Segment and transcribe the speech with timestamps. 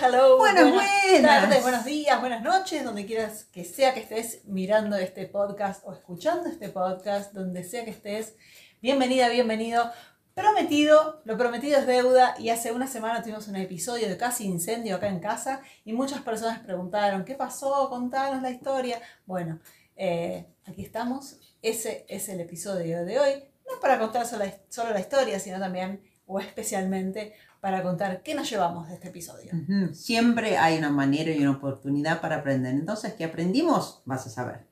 [0.00, 0.38] hello.
[0.38, 1.22] Buenas, buenas.
[1.22, 5.92] tardes, buenos días, buenas noches, donde quieras que sea que estés mirando este podcast o
[5.92, 8.34] escuchando este podcast, donde sea que estés.
[8.80, 9.90] Bienvenida, bienvenido.
[10.34, 14.96] Prometido, lo prometido es deuda y hace una semana tuvimos un episodio de casi incendio
[14.96, 17.88] acá en casa y muchas personas preguntaron, ¿qué pasó?
[17.88, 19.00] Contanos la historia.
[19.26, 19.60] Bueno,
[19.96, 21.38] eh, aquí estamos.
[21.62, 23.44] Ese es el episodio de hoy.
[23.70, 27.34] No para contar solo, solo la historia, sino también o especialmente
[27.64, 29.50] para contar qué nos llevamos de este episodio.
[29.94, 32.74] Siempre hay una manera y una oportunidad para aprender.
[32.74, 34.02] Entonces, ¿qué aprendimos?
[34.04, 34.66] Vas a saber.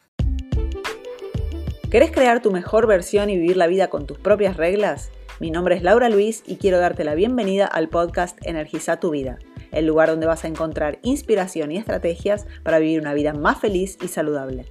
[1.91, 5.11] ¿Querés crear tu mejor versión y vivir la vida con tus propias reglas?
[5.41, 9.39] Mi nombre es Laura Luis y quiero darte la bienvenida al podcast Energiza tu vida,
[9.71, 13.97] el lugar donde vas a encontrar inspiración y estrategias para vivir una vida más feliz
[14.03, 14.67] y saludable.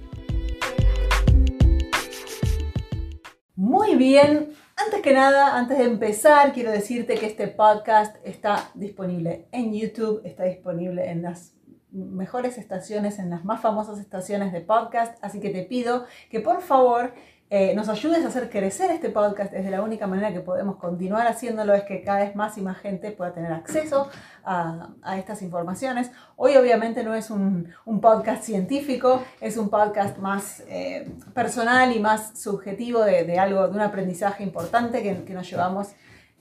[3.56, 9.46] Muy bien, antes que nada, antes de empezar, quiero decirte que este podcast está disponible
[9.52, 11.54] en YouTube, está disponible en las
[11.90, 16.62] mejores estaciones, en las más famosas estaciones de podcast, así que te pido que por
[16.62, 17.12] favor
[17.54, 19.52] eh, nos ayudes a hacer crecer este podcast.
[19.52, 22.62] Es de la única manera que podemos continuar haciéndolo, es que cada vez más y
[22.62, 24.08] más gente pueda tener acceso
[24.42, 26.10] a, a estas informaciones.
[26.36, 32.00] Hoy obviamente no es un, un, podcast científico, es un podcast más eh, personal y
[32.00, 35.88] más subjetivo de, de, algo, de un aprendizaje importante que, que nos llevamos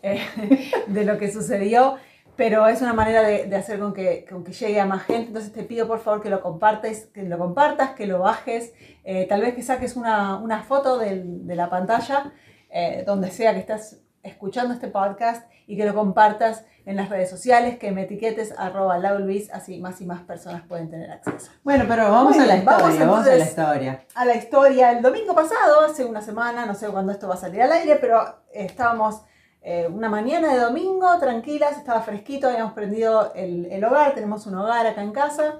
[0.03, 0.21] eh,
[0.87, 1.97] de lo que sucedió
[2.41, 5.27] pero es una manera de, de hacer con que, con que, llegue a más gente.
[5.27, 9.27] Entonces te pido por favor que lo compartes, que lo compartas, que lo bajes, eh,
[9.29, 12.33] tal vez que saques una, una foto del, de la pantalla,
[12.71, 17.29] eh, donde sea que estás escuchando este podcast y que lo compartas en las redes
[17.29, 21.51] sociales, que me etiquetes arroba laulvis, así más y más personas pueden tener acceso.
[21.63, 24.05] Bueno, pero vamos a la historia, vamos a la historia.
[24.15, 27.37] A la historia, el domingo pasado, hace una semana, no sé cuándo esto va a
[27.37, 29.21] salir al aire, pero estábamos
[29.63, 34.55] eh, una mañana de domingo, tranquilas, estaba fresquito, habíamos prendido el, el, hogar, tenemos un
[34.55, 35.59] hogar acá en casa,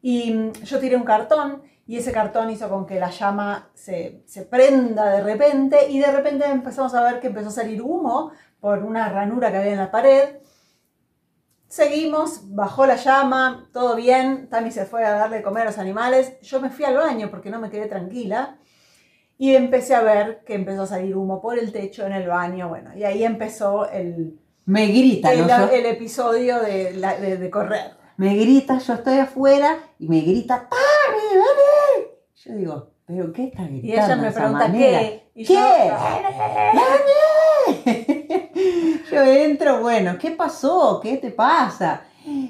[0.00, 4.22] y mm, yo tiré un cartón, y ese cartón hizo con que la llama se,
[4.26, 8.32] se prenda de repente, y de repente empezamos a ver que empezó a salir humo
[8.60, 10.38] por una ranura que había en la pared.
[11.66, 15.78] Seguimos, bajó la llama, todo bien, Tami se fue a darle de comer a los
[15.78, 18.56] animales, yo me fui al baño porque no me quedé tranquila,
[19.38, 22.68] y empecé a ver que empezó a salir humo por el techo en el baño,
[22.68, 25.48] bueno, y ahí empezó el, Me grita, el, ¿no?
[25.48, 27.92] Yo- el episodio de, la- de- de correr.
[28.16, 32.08] me grita, yo estoy afuera y me grita, ¡Tami, vení!
[32.34, 34.98] Yo digo, ¿pero qué está gritando Y ella me pregunta manera?
[35.00, 35.30] qué.
[35.34, 35.54] Y ¿Qué?
[35.54, 35.62] yo.
[39.10, 41.00] Yo entro, bueno, ¿qué pasó?
[41.02, 42.02] ¿Qué te pasa?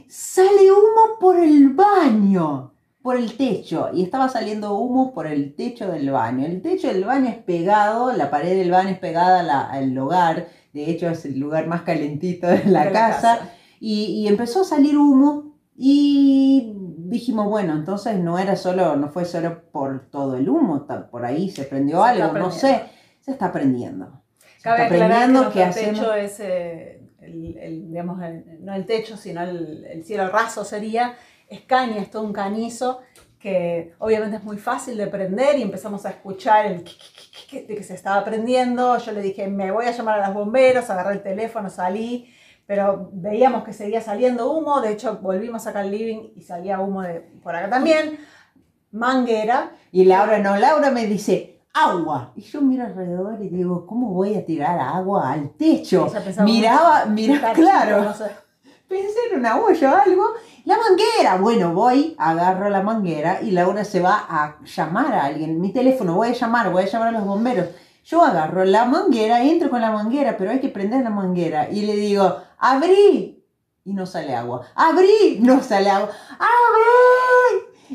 [0.08, 2.72] Sale humo por el baño,
[3.02, 3.90] por el techo.
[3.92, 6.44] Y estaba saliendo humo por el techo del baño.
[6.46, 10.48] El techo del baño es pegado, la pared del baño es pegada la- al hogar.
[10.72, 13.50] De hecho, es el lugar más calentito de la, de casa.
[13.80, 19.24] Y, y empezó a salir humo y dijimos, bueno, entonces no era solo, no fue
[19.24, 22.82] solo por todo el humo, por ahí se prendió Se algo, no sé,
[23.20, 24.20] se está prendiendo.
[24.62, 26.00] Cabe está aclarar que ¿qué hacemos?
[26.00, 30.64] techo es, eh, el, el, digamos, el- no el techo, sino el, el cielo raso
[30.64, 31.14] sería,
[31.48, 33.00] es caña, es todo un canizo
[33.38, 37.94] que obviamente es muy fácil de prender y empezamos a escuchar el de que se
[37.94, 38.98] estaba prendiendo.
[38.98, 42.32] Yo le dije, me voy a llamar a los bomberos, agarré el teléfono, salí,
[42.66, 44.80] pero veíamos que seguía saliendo humo.
[44.80, 48.18] De hecho, volvimos acá al living y salía humo de por acá también.
[48.90, 52.32] Manguera, Y Laura no, Laura me dice, agua.
[52.36, 56.06] Y yo miro alrededor y digo, ¿cómo voy a tirar agua al techo?
[56.42, 58.04] Miraba, "Un mira, cachito, claro.
[58.04, 58.30] no sé".
[58.88, 60.34] Pensé en una olla o algo.
[60.64, 61.36] La manguera.
[61.36, 65.60] Bueno, voy, agarro la manguera y Laura se va a llamar a alguien.
[65.60, 67.66] Mi teléfono, voy a llamar, voy a llamar a los bomberos.
[68.04, 71.68] Yo agarro la manguera, entro con la manguera, pero hay que prender la manguera.
[71.70, 73.44] Y le digo, abrí.
[73.84, 74.66] Y no sale agua.
[74.74, 76.08] Abrí, no sale agua.
[76.38, 77.27] Abrí.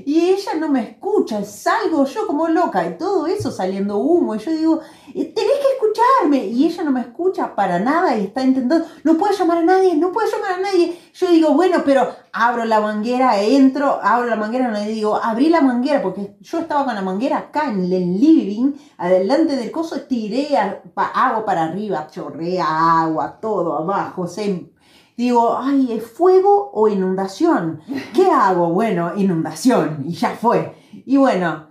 [0.06, 4.36] Y ella no me escucha, salgo yo como loca y todo eso saliendo humo.
[4.36, 4.80] Y yo digo,
[5.14, 6.46] "Eh, tenés que escucharme.
[6.48, 9.96] Y ella no me escucha para nada y está intentando, no puedo llamar a nadie,
[9.96, 11.00] no puedo llamar a nadie.
[11.14, 15.50] Yo digo, bueno, pero abro la manguera, entro, abro la manguera, no le digo, abrí
[15.50, 20.02] la manguera, porque yo estaba con la manguera acá en el living, adelante del coso,
[20.02, 24.73] tiré agua para arriba, chorrea agua, todo abajo, se
[25.16, 27.82] Digo, ay, ¿es fuego o inundación?
[28.14, 28.70] ¿Qué hago?
[28.70, 30.76] Bueno, inundación, y ya fue.
[31.06, 31.68] Y bueno,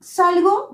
[0.00, 0.70] salgo,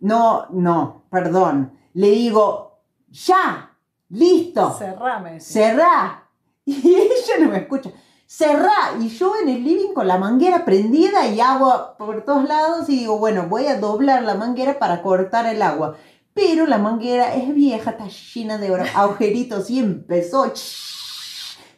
[0.00, 2.78] no, no, perdón, le digo,
[3.10, 3.76] ya,
[4.08, 5.40] listo, Cerrame.
[5.40, 6.26] cerrá.
[6.64, 7.90] Y ella no me escucha.
[8.26, 8.92] Cerrá.
[9.00, 12.88] Y yo en el living con la manguera prendida y agua por todos lados.
[12.88, 15.96] Y digo, bueno, voy a doblar la manguera para cortar el agua.
[16.34, 20.52] Pero la manguera es vieja, está llena de agujeritos y empezó.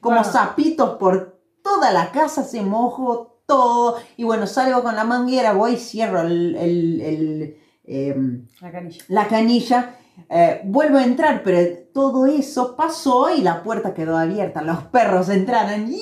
[0.00, 0.32] como Bueno.
[0.32, 3.96] sapitos por toda la casa, se mojó todo.
[4.16, 9.04] Y bueno, salgo con la manguera, voy, cierro el, el- el, em, La canilla.
[9.08, 9.96] la canilla,
[10.28, 11.58] eh, vuelvo a entrar, pero
[11.92, 14.62] todo eso pasó y la puerta quedó abierta.
[14.62, 15.98] Los perros entraron, ¡yay!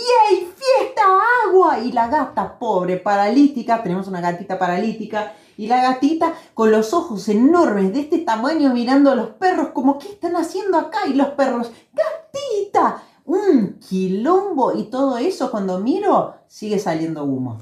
[0.57, 1.03] ¡Fiesta!
[1.47, 1.79] ¡Agua!
[1.81, 7.29] Y la gata, pobre, paralítica, tenemos una gatita paralítica, y la gatita con los ojos
[7.29, 11.01] enormes de este tamaño mirando a los perros, como, ¿qué están haciendo acá?
[11.07, 13.03] Y los perros, ¡gatita!
[13.27, 17.59] Un quilombo y todo eso, cuando miro, sigue saliendo humo.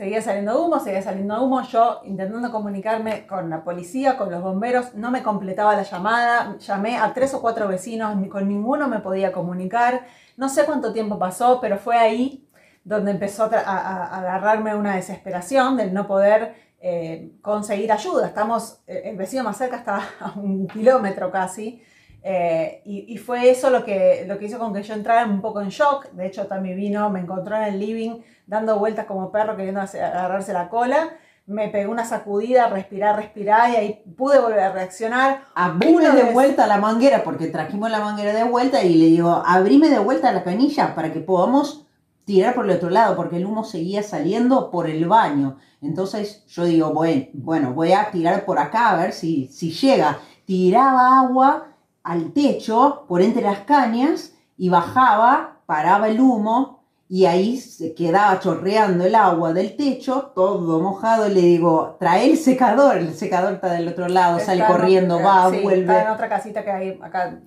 [0.00, 1.60] Seguía saliendo humo, seguía saliendo humo.
[1.60, 6.56] Yo intentando comunicarme con la policía, con los bomberos, no me completaba la llamada.
[6.56, 10.06] Llamé a tres o cuatro vecinos, con ninguno me podía comunicar.
[10.38, 12.48] No sé cuánto tiempo pasó, pero fue ahí
[12.82, 18.26] donde empezó a agarrarme una desesperación del no poder eh, conseguir ayuda.
[18.26, 21.82] Estamos, eh, el vecino más cerca estaba a un kilómetro casi.
[22.22, 25.40] Eh, y, y fue eso lo que, lo que hizo con que yo entrara un
[25.40, 26.10] poco en shock.
[26.12, 30.04] De hecho, también vino, me encontró en el living dando vueltas como perro queriendo hacer-
[30.04, 31.10] agarrarse la cola.
[31.46, 35.42] Me pegó una sacudida, respirar, respirar y ahí pude volver a reaccionar.
[35.54, 39.88] Abrime de vuelta la manguera, porque trajimos la manguera de vuelta y le digo, abrime
[39.88, 41.86] de vuelta la canilla para que podamos
[42.24, 45.56] tirar por el otro lado, porque el humo seguía saliendo por el baño.
[45.82, 50.18] Entonces yo digo, bueno, bueno voy a tirar por acá a ver si, si llega.
[50.44, 51.66] Tiraba agua
[52.10, 58.40] al techo por entre las cañas y bajaba, paraba el humo y ahí se quedaba
[58.40, 61.28] chorreando el agua del techo, todo mojado.
[61.28, 64.76] Y le digo, trae el secador, el secador está del otro lado, sale Está en
[64.80, 65.80] corriendo, otra- va, sí, vuelve.
[65.92, 67.38] Está en otra casita que hay acá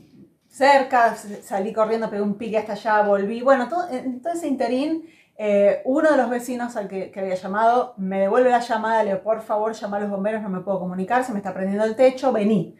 [0.48, 1.16] cerca.
[1.44, 3.42] Salí corriendo, pegué un pique hasta allá, volví.
[3.42, 5.04] Bueno, todo, en todo ese interín,
[5.38, 9.12] eh, uno de los vecinos al que, que había llamado me devuelve la llamada, le
[9.12, 11.83] digo, por favor, llama a los bomberos, no me puedo comunicar, se me está prendiendo
[11.86, 12.75] el techo, vení.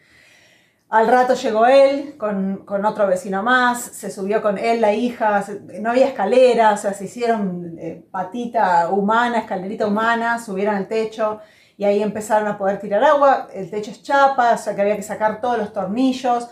[0.90, 5.44] Al rato llegó él con, con otro vecino más, se subió con él, la hija,
[5.80, 11.40] no había escalera, o sea, se hicieron eh, patita humana, escalerita humana, subieron al techo
[11.76, 13.48] y ahí empezaron a poder tirar agua.
[13.52, 16.48] El techo es chapa, o sea que había que sacar todos los tornillos.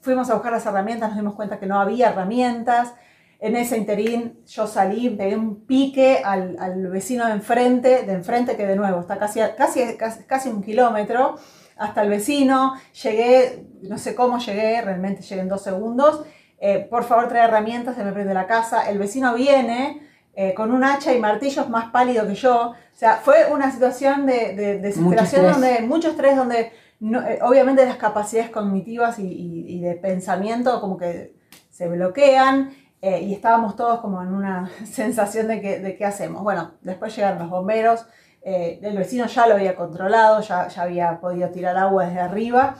[0.00, 2.94] Fuimos a buscar las herramientas, nos dimos cuenta que no había herramientas.
[3.40, 8.56] En ese interín yo salí, pegué un pique al, al vecino de enfrente, de enfrente
[8.56, 9.96] que de nuevo está casi, casi,
[10.26, 11.36] casi un kilómetro
[11.76, 12.74] hasta el vecino.
[13.02, 16.24] Llegué, no sé cómo llegué, realmente llegué en dos segundos.
[16.58, 18.88] Eh, por favor, trae herramientas, se me prende la casa.
[18.88, 22.70] El vecino viene eh, con un hacha y martillos más pálido que yo.
[22.70, 25.60] O sea, fue una situación de, de desesperación estrés.
[25.60, 30.80] donde mucho estrés, donde no- eh, obviamente las capacidades cognitivas y, y- y de pensamiento
[30.80, 31.34] como que
[31.70, 32.70] se bloquean
[33.04, 36.44] y estábamos todos como en una sensación de que, de qué hacemos.
[36.44, 38.06] Bueno, después llegaron los bomberos,
[38.44, 42.76] eh, el vecino ya lo había controlado, ya, ya había podido tirar agua desde arriba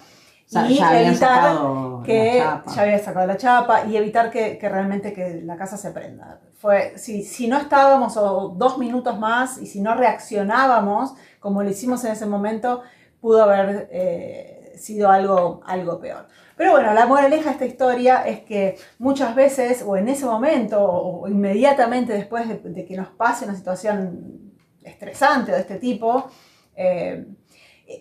[0.50, 1.56] y ya evitar
[2.04, 5.90] que ya había sacado la chapa y evitar que, que realmente que la casa se
[5.92, 6.40] prenda.
[6.58, 11.70] Fue, si, si no estábamos o dos minutos más y si no reaccionábamos como lo
[11.70, 12.82] hicimos en ese momento,
[13.20, 16.26] pudo haber eh, sido algo, algo peor.
[16.56, 20.84] Pero bueno, la moraleja de esta historia es que muchas veces, o en ese momento,
[20.84, 24.51] o, o inmediatamente después de, de que nos pase una situación
[24.84, 26.30] estresante de este tipo,
[26.74, 27.26] eh,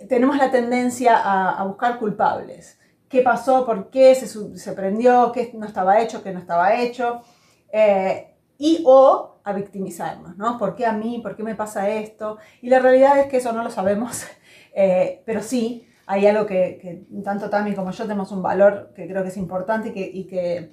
[0.07, 2.80] tenemos la tendencia a, buscar culpables.
[3.10, 3.66] ¿Qué pasó?
[3.66, 5.31] ¿Por qué se, se prendió?
[5.31, 6.24] ¿Qué no estaba hecho?
[6.24, 7.22] ¿Qué no estaba hecho?
[7.72, 10.57] Eh, y o a victimizarnos, ¿no?
[10.57, 11.19] ¿Por qué a mí?
[11.21, 12.38] ¿Por qué me pasa esto?
[12.61, 14.23] Y la realidad es que eso no lo sabemos,
[14.73, 19.23] eh, pero sí hay algo que, tanto Tami como yo tenemos un valor que creo
[19.23, 20.71] que es importante y que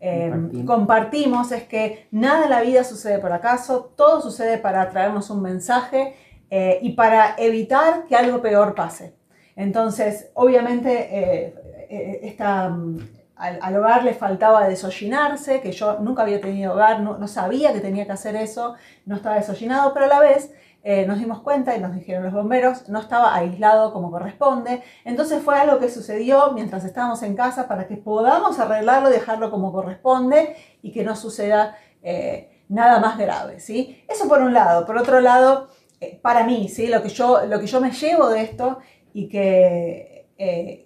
[0.00, 0.32] eh,
[0.66, 1.52] Compartimos.
[1.52, 6.14] es que nada en la vida sucede por acaso, todo sucede para traernos un mensaje
[6.50, 9.14] eh, y para evitar que algo peor pase.
[9.56, 12.98] Entonces, obviamente, eh, esta, mm,
[13.36, 17.72] al, al hogar le faltaba desollinarse, que yo nunca había tenido hogar, no, no sabía
[17.72, 18.74] que tenía que hacer eso,
[19.06, 20.52] no estaba desollinado, pero a la vez
[20.88, 24.84] eh, nos dimos cuenta y nos dijeron los bomberos, no estaba aislado como corresponde.
[25.04, 29.72] Entonces fue algo que sucedió mientras estábamos en casa para que podamos arreglarlo dejarlo como
[29.72, 33.58] corresponde y que no suceda eh, nada más grave.
[33.58, 34.04] ¿sí?
[34.06, 34.86] Eso por un lado.
[34.86, 36.86] Por otro lado, eh, para mí, ¿sí?
[36.86, 38.78] lo, que yo, lo que yo me llevo de esto
[39.12, 40.24] y eh,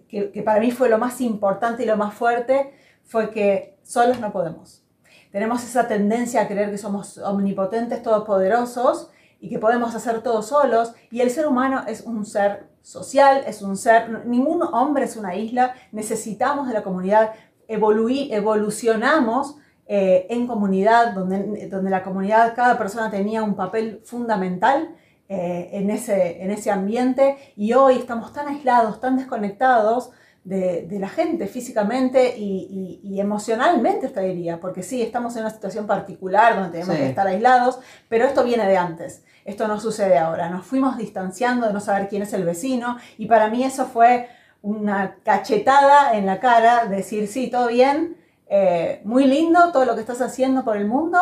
[0.08, 2.72] que, que para mí fue lo más importante y lo más fuerte
[3.04, 4.82] fue que solos no podemos.
[5.30, 9.09] Tenemos esa tendencia a creer que somos omnipotentes, todopoderosos
[9.40, 10.92] y que podemos hacer todo solos.
[11.10, 15.34] Y el ser humano es un ser social, es un ser, ningún hombre es una
[15.34, 17.32] isla, necesitamos de la comunidad,
[17.66, 19.56] evoluí, evolucionamos
[19.86, 24.94] eh, en comunidad, donde, donde la comunidad, cada persona tenía un papel fundamental
[25.28, 27.36] eh, en, ese, en ese ambiente.
[27.56, 30.10] Y hoy estamos tan aislados, tan desconectados,
[30.44, 35.42] de, de la gente físicamente y, y, y, emocionalmente, te diría, porque sí, estamos en
[35.42, 37.02] una situación particular donde tenemos Sí.
[37.02, 37.78] que estar aislados,
[38.08, 42.08] pero esto viene de antes, esto no sucede ahora, nos fuimos distanciando de no saber
[42.08, 44.28] quién es el vecino y para mí eso fue
[44.62, 48.16] una cachetada en la cara, decir, sí, todo bien,
[48.48, 51.18] eh, muy lindo todo lo que estás haciendo por el mundo,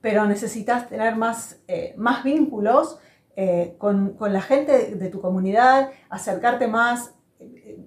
[0.00, 2.98] pero necesitas tener más, eh, más vínculos
[3.36, 7.14] eh, con, con la gente de, de tu comunidad, acercarte más,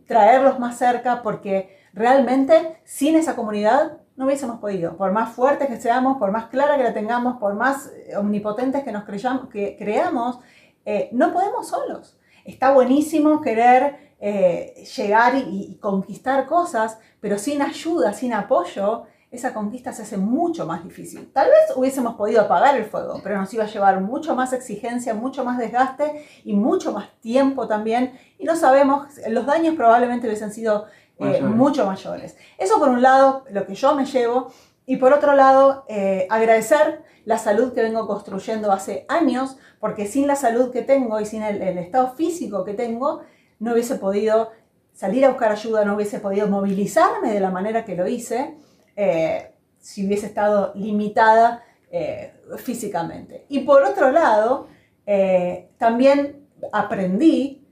[0.07, 5.79] traerlos más cerca, porque realmente sin esa comunidad no hubiésemos podido, por más fuertes que
[5.79, 9.75] seamos, por más clara que la tengamos, por más eh, omnipotentes que nos creyamos, que
[9.77, 10.39] creamos,
[10.85, 12.17] eh, no podemos solos.
[12.45, 19.53] Está buenísimo querer eh, llegar y, y conquistar cosas, pero sin ayuda, sin apoyo, esa
[19.53, 21.32] conquista se hace mucho más difícil.
[21.34, 25.13] Tal vez hubiésemos podido apagar el fuego, pero nos iba a llevar mucho más exigencia,
[25.13, 28.17] mucho más desgaste y mucho más tiempo también.
[28.38, 30.86] Y no sabemos, los daños probablemente hubiesen sido
[31.20, 32.38] eh, mucho mayores.
[32.58, 34.51] Eso por un lado, lo que yo me llevo.
[34.86, 40.27] Y por otro lado, eh, agradecer la salud que vengo construyendo hace años, porque sin
[40.27, 43.22] la salud que tengo y sin el, el estado físico que tengo,
[43.60, 44.51] no hubiese podido
[44.94, 48.55] salir a buscar ayuda, no hubiese podido movilizarme de la manera que lo hice
[48.95, 53.45] eh, si hubiese estado limitada eh, físicamente.
[53.49, 54.67] Y por otro lado,
[55.05, 57.65] eh, también aprendí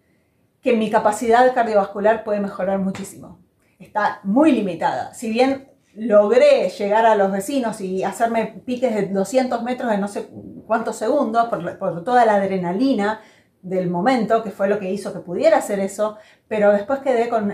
[0.61, 3.39] que mi capacidad cardiovascular puede mejorar muchísimo.
[3.79, 5.13] Está muy limitada.
[5.13, 10.07] Si bien logré llegar a los vecinos y hacerme piques de 200 metros en no
[10.07, 10.29] sé
[10.65, 13.21] cuántos segundos por, toda la adrenalina
[13.61, 17.53] del momento, que fue lo que hizo que pudiera hacer eso, pero después quedé con,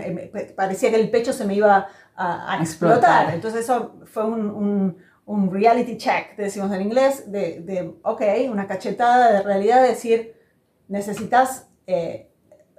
[0.56, 1.88] parecía que el pecho se me iba
[2.20, 2.98] a, a explotar.
[2.98, 3.34] Explotar.
[3.34, 8.22] Entonces eso fue un, un, un reality check, decimos en inglés, de, de, ok,
[8.52, 10.36] una cachetada de realidad, de decir,
[10.88, 12.30] necesitas, eh,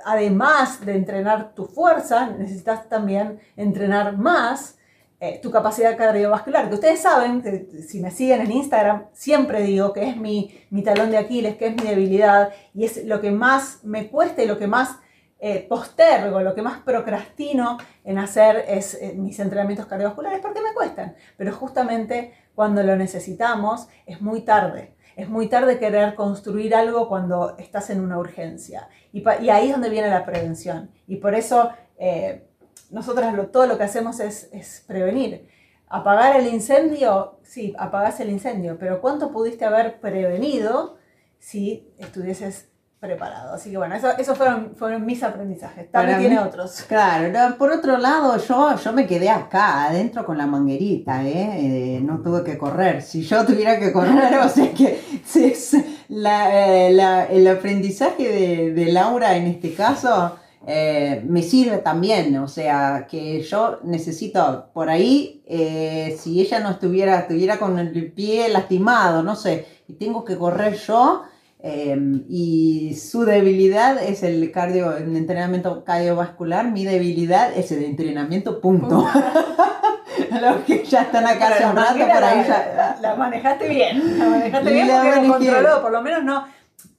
[0.05, 4.77] además de entrenar tu fuerza, necesitas también entrenar más
[5.21, 9.93] eh, tu capacidad cardiovascular, que ustedes saben, que si me siguen en Instagram, siempre digo
[9.93, 13.31] que es mi, mi talón de Aquiles, que es mi debilidad, y es lo que
[13.31, 14.97] más me cuesta y lo que más
[15.41, 20.75] eh, postergo, lo que más procrastino en hacer es eh, mis entrenamientos cardiovasculares, porque me
[20.75, 24.95] cuestan, pero justamente cuando lo necesitamos es muy tarde.
[25.17, 28.89] Es muy tarde querer construir algo cuando estás en una urgencia.
[29.13, 30.91] Y, y ahí es donde viene la prevención.
[31.07, 32.47] Y por eso eh,
[32.91, 35.49] nosotros lo- todo lo que hacemos es, es prevenir.
[35.89, 40.97] Apagar el incendio, sí, apagás el incendio, pero ¿cuánto pudiste haber prevenido
[41.39, 42.71] si estuvieses
[43.01, 43.55] preparado?
[43.55, 45.91] Así que bueno, eso, esos fueron, fueron mis aprendizajes.
[45.91, 46.83] También Para tiene mí- otros.
[46.87, 51.97] Claro, por otro lado, yo, yo me quedé acá, adentro con la manguerita, ¿eh?
[51.97, 53.01] Eh, no tuve que correr.
[53.03, 55.77] Si yo tuviera que correr, o sea que si es
[56.09, 62.37] la, eh, la- el aprendizaje de, de Laura en este caso eh, me sirve también,
[62.37, 68.13] o sea que yo necesito por ahí, eh, si ella no estuviera, estuviera con el
[68.13, 71.23] pie lastimado, no sé, y tengo que correr yo.
[71.63, 71.97] Eh,
[72.29, 79.07] y su debilidad es el cardio, el entrenamiento cardiovascular, mi debilidad es el entrenamiento punto.
[80.41, 82.73] Los que ya están acá rato, por ahí la, ya.
[82.77, 84.19] la- la manejaste bien.
[84.19, 86.47] La manejaste bien La porque lo controló, por lo menos no.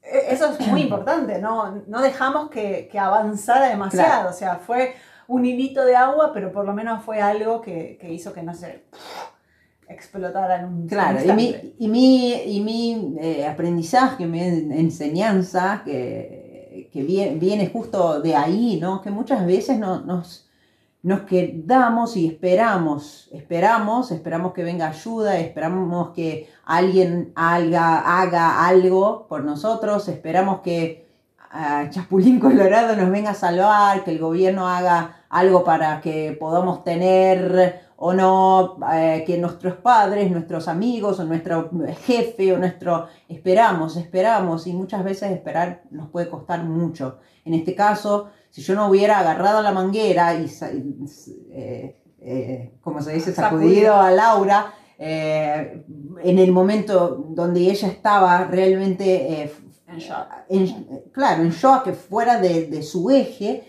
[0.03, 4.07] eh, Eso es muy importante, no, no dejamos que, que avanzara demasiado.
[4.09, 4.29] Claro.
[4.29, 4.95] O sea, fue
[5.27, 8.53] un hilito de agua, pero por lo menos fue algo que, que hizo que no
[8.53, 8.85] se
[9.93, 15.81] explotara en un Claro, y mi, y mi, y mi eh, aprendizaje, mi en- enseñanza,
[15.85, 19.01] que, que viene, viene justo de ahí, ¿no?
[19.01, 20.47] Que muchas veces no- nos,
[21.03, 29.25] nos quedamos y esperamos, esperamos, esperamos que venga ayuda, esperamos que alguien haga, haga algo
[29.27, 31.07] por nosotros, esperamos que
[31.51, 36.83] ah, Chapulín Colorado nos venga a salvar, que el gobierno haga algo para que podamos
[36.83, 41.69] tener o no, eh, que nuestros padres, nuestros amigos o nuestro
[42.07, 43.05] jefe o nuestro...
[43.29, 47.19] Esperamos, esperamos y muchas veces esperar nos puede costar mucho.
[47.45, 50.47] En este caso, si yo no hubiera agarrado la manguera y,
[51.51, 53.93] eh, eh, como se dice, Sacudido.
[53.95, 59.51] a Laura, en el momento donde ella estaba realmente
[59.87, 60.27] En shock.
[60.49, 63.63] en- claro, en shock, fuera de, de su eje,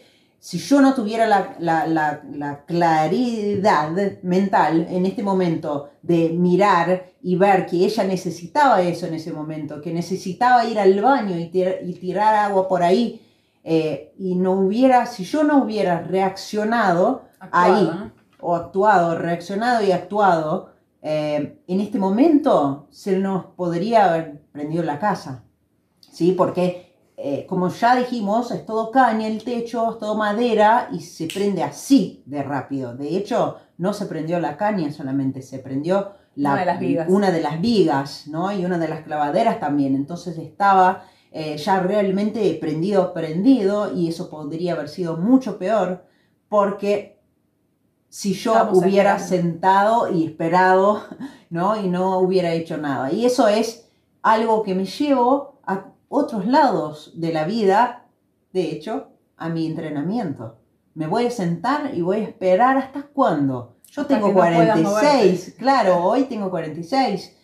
[0.45, 3.91] si yo no tuviera la, la- la- la claridad
[4.23, 9.81] mental en este momento de mirar y ver que ella necesitaba eso en ese momento,
[9.81, 13.21] que necesitaba ir al baño y, tir- y tirar agua por ahí,
[13.63, 18.13] eh, y no hubiera, si yo no hubiera reaccionado Actuado, ahí, ¿no?
[18.41, 20.73] o actuado, reaccionado y actuado,
[21.03, 25.45] eh, en este momento se nos podría haber prendido la casa.
[26.01, 26.33] ¿Sí?
[26.33, 26.92] Porque
[27.25, 31.63] eh, como ya dijimos, es todo caña el techo, es todo madera y se prende
[31.63, 32.97] así de rápido.
[32.97, 37.09] De hecho, no se prendió la caña solamente, se prendió la, Una de las vigas.
[37.09, 38.51] una de las vigas, ¿no?
[38.51, 39.95] Y una de las clavaderas también.
[39.95, 46.05] Entonces estaba eh, ya realmente prendido, prendido, y eso podría haber sido mucho peor
[46.49, 47.21] porque
[48.09, 51.05] si yo Estamos hubiera sentado y esperado,
[51.51, 51.77] ¿no?
[51.77, 53.13] Y no hubiera hecho nada.
[53.13, 53.89] Y eso es
[54.23, 55.62] algo que me llevo
[56.15, 58.05] otros lados de la vida,
[58.53, 60.59] de hecho, a mi entrenamiento.
[60.93, 63.77] Me voy a sentar y voy a esperar hasta cuándo.
[63.87, 67.35] Yo Hasta tengo que no puedas 46, claro, hoy tengo 46.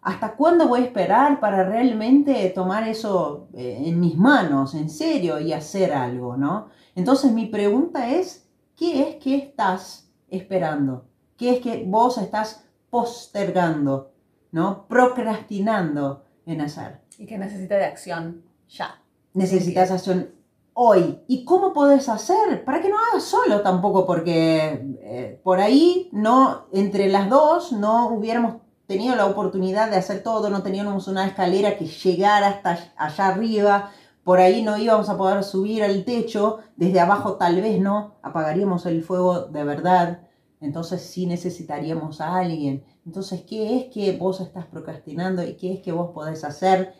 [0.00, 5.38] ¿Hasta cuándo voy a esperar para realmente tomar eso eh, en mis manos, en serio,
[5.38, 6.68] y hacer algo, ¿no?
[6.94, 11.04] Entonces mi pregunta es, ¿qué es que estás esperando?
[11.36, 14.12] ¿Qué es que vos estás postergando,
[14.50, 14.86] ¿no?
[14.88, 17.03] Procrastinando en hacer.
[17.18, 19.00] Y que necesita de acción ya.
[19.32, 20.30] Necesitas acción
[20.74, 21.20] hoy.
[21.28, 22.64] ¿Y cómo podés hacer?
[22.64, 28.08] Para que no hagas solo tampoco, porque eh, por ahí no, entre las dos no
[28.08, 28.56] hubiéramos
[28.86, 33.90] tenido la oportunidad de hacer todo, no teníamos una escalera que llegara hasta allá arriba,
[34.24, 38.84] por ahí no íbamos a poder subir al techo, desde abajo tal vez no, apagaríamos
[38.86, 40.20] el fuego de verdad,
[40.60, 42.84] entonces sí necesitaríamos a alguien.
[43.06, 46.94] Entonces, ¿qué es que vos estás procrastinando y qué es que vos podés hacer?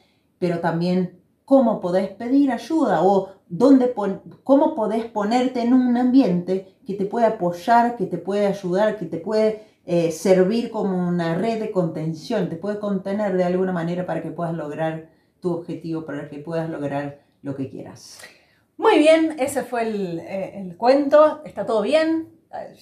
[0.44, 3.02] Pero también, ¿cómo podés pedir ayuda?
[3.02, 8.18] O dónde pon- cómo podés ponerte en un ambiente que te puede apoyar, que te
[8.18, 13.38] puede ayudar, que te puede eh, servir como una red de contención, te puede contener
[13.38, 15.08] de alguna manera para que puedas lograr
[15.40, 18.20] tu objetivo, para que puedas lograr lo que quieras.
[18.76, 21.40] Muy bien, ese fue el, eh, el cuento.
[21.46, 22.28] Está todo bien.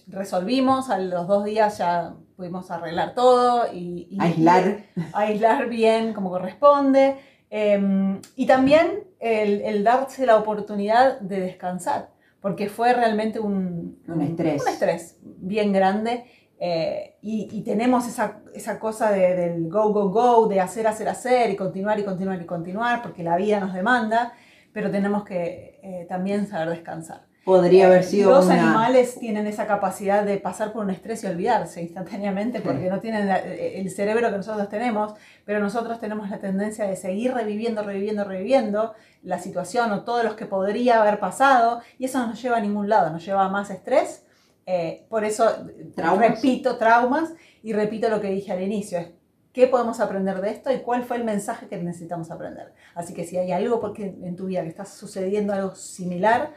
[0.09, 4.79] Resolvimos, a los dos días ya pudimos arreglar todo y, y- Aislar.
[5.13, 7.17] aislar bien como corresponde.
[7.55, 12.09] Eh, y también el, el darse la oportunidad de descansar,
[12.41, 14.63] porque fue realmente un, Un estrés.
[14.63, 16.25] un estrés bien grande.
[16.65, 21.09] eh, y, y tenemos esa, esa cosa de- del go, go, go, de hacer, hacer,
[21.09, 24.33] hacer y continuar y continuar y continuar, porque la vida nos demanda,
[24.73, 27.27] pero tenemos que eh, también saber descansar.
[27.45, 28.55] Podría haber Eh, sido Los una...
[28.55, 32.65] animales tienen esa capacidad de pasar por un estrés y olvidarse instantáneamente Sí.
[32.65, 36.95] porque no tienen eh, el cerebro que nosotros tenemos, pero nosotros tenemos la tendencia de
[36.95, 42.19] seguir reviviendo, reviviendo, reviviendo la situación o todos los que podría haber pasado y eso
[42.21, 44.25] no nos lleva a ningún lado, nos lleva a más estrés.
[44.65, 45.51] eh, por eso
[45.97, 46.37] Traumas.
[46.37, 47.33] repito traumas
[47.65, 49.09] y repito lo que dije al inicio, es
[49.53, 52.73] qué podemos aprender de esto y cuál fue el mensaje que necesitamos aprender.
[52.95, 56.51] Así que si hay algo porque en tu vida que está sucediendo algo similar,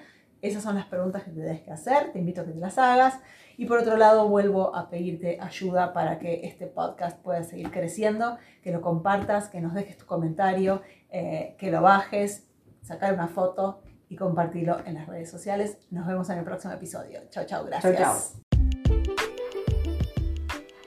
[0.48, 2.78] esas son las preguntas que te debes que hacer, te invito a que te las
[2.78, 3.20] hagas.
[3.58, 8.38] Y por otro lado, vuelvo a pedirte ayuda para que este podcast pueda seguir creciendo,
[8.62, 12.48] que lo compartas, que nos dejes tu comentario, eh, que lo bajes,
[12.82, 15.78] sacar una foto y compartirlo en las redes sociales.
[15.90, 17.22] Nos vemos en el próximo episodio.
[17.30, 17.98] Chao, chao, gracias.
[17.98, 18.16] chao.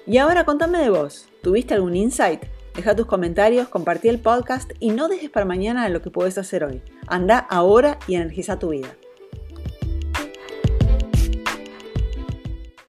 [0.07, 1.29] Y ahora contame de vos.
[1.43, 2.45] ¿Tuviste algún insight?
[2.75, 6.63] Deja tus comentarios, compartí el podcast y no dejes para mañana lo que puedes hacer
[6.63, 6.81] hoy.
[7.09, 8.89] Anda ahora y energiza tu vida.